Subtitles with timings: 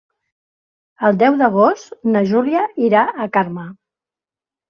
[1.09, 3.67] El deu d'agost na Júlia irà a Carme.